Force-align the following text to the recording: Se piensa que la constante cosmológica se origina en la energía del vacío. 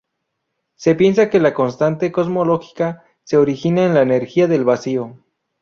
Se 0.77 0.95
piensa 0.95 1.29
que 1.29 1.39
la 1.39 1.53
constante 1.53 2.11
cosmológica 2.11 3.05
se 3.23 3.37
origina 3.37 3.85
en 3.85 3.93
la 3.93 4.01
energía 4.01 4.47
del 4.47 4.63
vacío. 4.63 5.15